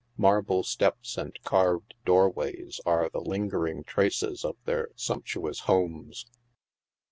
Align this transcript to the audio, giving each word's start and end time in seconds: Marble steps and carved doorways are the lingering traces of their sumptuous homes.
Marble 0.17 0.63
steps 0.63 1.15
and 1.15 1.37
carved 1.43 1.93
doorways 2.05 2.81
are 2.87 3.11
the 3.13 3.21
lingering 3.21 3.83
traces 3.83 4.43
of 4.43 4.55
their 4.65 4.87
sumptuous 4.95 5.59
homes. 5.59 6.25